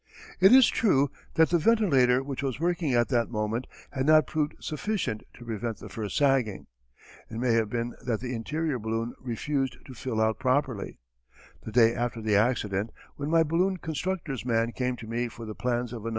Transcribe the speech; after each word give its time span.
It 0.39 0.51
is 0.51 0.67
true 0.67 1.11
that 1.35 1.51
the 1.51 1.59
ventilator 1.59 2.23
which 2.23 2.41
was 2.41 2.59
working 2.59 2.91
at 2.95 3.09
that 3.09 3.29
moment 3.29 3.67
had 3.91 4.07
not 4.07 4.25
proved 4.25 4.55
sufficient 4.59 5.21
to 5.35 5.45
prevent 5.45 5.77
the 5.77 5.89
first 5.89 6.17
sagging. 6.17 6.65
It 7.29 7.37
may 7.37 7.53
have 7.53 7.69
been 7.69 7.93
that 8.03 8.19
the 8.19 8.33
interior 8.33 8.79
balloon 8.79 9.13
refused 9.21 9.77
to 9.85 9.93
fill 9.93 10.19
out 10.19 10.39
properly. 10.39 10.97
The 11.61 11.71
day 11.71 11.93
after 11.93 12.19
the 12.19 12.35
accident 12.35 12.89
when 13.17 13.29
my 13.29 13.43
balloon 13.43 13.77
constructor's 13.77 14.43
man 14.43 14.71
came 14.71 14.95
to 14.95 15.05
me 15.05 15.27
for 15.27 15.45
the 15.45 15.53
plans 15.53 15.93
of 15.93 16.03
a 16.05 16.09
"No. 16.09 16.09